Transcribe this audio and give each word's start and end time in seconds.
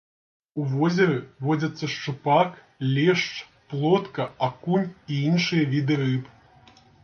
У 0.61 0.63
возеры 0.69 1.17
водзяцца 1.47 1.89
шчупак, 1.97 2.57
лешч, 2.95 3.27
плотка, 3.73 4.23
акунь 4.51 4.89
і 5.11 5.23
іншыя 5.31 5.63
віды 5.75 6.03
рыб. 6.05 6.25